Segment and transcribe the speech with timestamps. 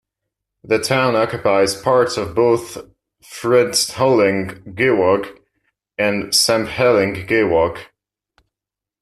[0.63, 2.89] The town occupies parts of both
[3.23, 5.27] Phuentsholing Gewog
[5.95, 7.77] and Sampheling Gewog.